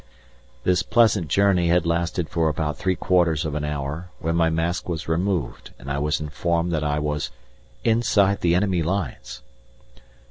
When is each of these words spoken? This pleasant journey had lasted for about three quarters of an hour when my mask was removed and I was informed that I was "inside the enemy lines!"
This 0.63 0.81
pleasant 0.81 1.27
journey 1.27 1.67
had 1.67 1.85
lasted 1.85 2.27
for 2.27 2.49
about 2.49 2.75
three 2.75 2.95
quarters 2.95 3.45
of 3.45 3.53
an 3.53 3.63
hour 3.63 4.09
when 4.17 4.35
my 4.35 4.49
mask 4.49 4.89
was 4.89 5.07
removed 5.07 5.73
and 5.77 5.91
I 5.91 5.99
was 5.99 6.19
informed 6.19 6.71
that 6.71 6.83
I 6.83 6.97
was 6.97 7.29
"inside 7.83 8.41
the 8.41 8.55
enemy 8.55 8.81
lines!" 8.81 9.43